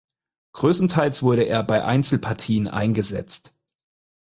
[0.53, 3.53] Größtenteils wurde er bei Einzelpartien eingesetzt.